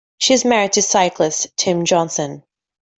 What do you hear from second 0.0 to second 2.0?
She is married to cyclist Tim